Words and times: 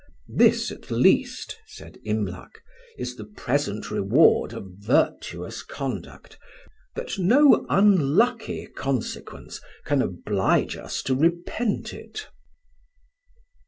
"This, 0.35 0.71
at 0.71 0.89
least," 0.89 1.59
said 1.67 1.99
Imlac, 2.03 2.63
"is 2.97 3.17
the 3.17 3.23
present 3.25 3.91
reward 3.91 4.51
of 4.51 4.65
virtuous 4.79 5.61
conduct, 5.61 6.39
that 6.95 7.19
no 7.19 7.67
unlucky 7.69 8.65
consequence 8.65 9.61
can 9.85 10.01
oblige 10.01 10.75
us 10.75 11.03
to 11.03 11.13
repent 11.13 11.93
it." 11.93 12.25